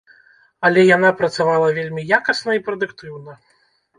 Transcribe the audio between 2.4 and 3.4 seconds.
і прадуктыўна.